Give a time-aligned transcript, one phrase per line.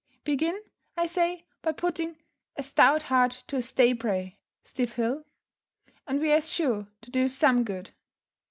[0.23, 0.59] Begin,
[0.97, 2.17] I say, by putting
[2.55, 5.25] "a stout heart to a stay brae" (stiff hill),
[6.07, 7.91] and we are sure to do some good.